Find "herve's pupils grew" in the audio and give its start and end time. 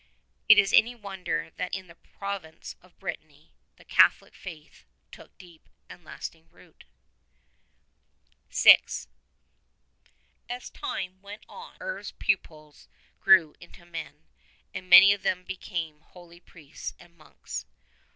11.79-13.53